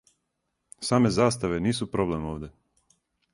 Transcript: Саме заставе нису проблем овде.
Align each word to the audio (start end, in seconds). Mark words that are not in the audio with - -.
Саме 0.79 1.11
заставе 1.11 1.59
нису 1.59 1.87
проблем 1.91 2.25
овде. 2.31 2.49